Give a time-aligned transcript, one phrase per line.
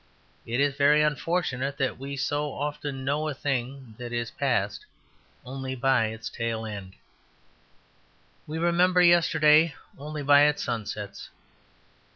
[0.47, 4.83] It is very unfortunate that we so often know a thing that is past
[5.45, 6.93] only by its tail end.
[8.47, 11.29] We remember yesterday only by its sunsets.